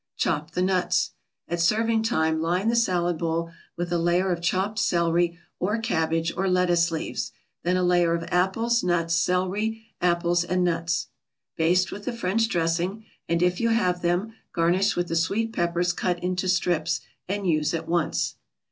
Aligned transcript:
Chop 0.17 0.53
the 0.53 0.63
nuts. 0.63 1.11
At 1.47 1.59
serving 1.61 2.01
time 2.01 2.41
line 2.41 2.69
the 2.69 2.75
salad 2.75 3.19
bowl 3.19 3.51
with 3.77 3.91
a 3.93 3.99
layer 3.99 4.31
of 4.31 4.41
chopped 4.41 4.79
celery 4.79 5.37
or 5.59 5.77
cabbage 5.77 6.35
or 6.35 6.49
lettuce 6.49 6.89
leaves, 6.89 7.31
then 7.61 7.77
a 7.77 7.83
layer 7.83 8.15
of 8.15 8.23
apples, 8.31 8.83
nuts, 8.83 9.13
celery, 9.13 9.83
apples 10.01 10.43
and 10.43 10.63
nuts. 10.63 11.09
Baste 11.55 11.91
with 11.91 12.05
the 12.05 12.13
French 12.13 12.49
dressing, 12.49 13.05
and, 13.29 13.43
if 13.43 13.59
you 13.59 13.69
have 13.69 14.01
them, 14.01 14.33
garnish 14.53 14.95
with 14.95 15.07
the 15.07 15.15
sweet 15.15 15.53
peppers 15.53 15.93
cut 15.93 16.17
into 16.23 16.49
strips, 16.49 17.01
and 17.27 17.45
use 17.45 17.71
at 17.75 17.87
once. 17.87 18.37